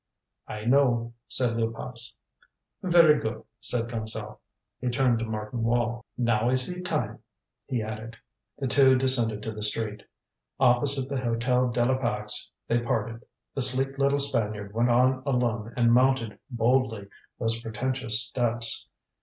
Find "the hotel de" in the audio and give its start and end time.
11.07-11.85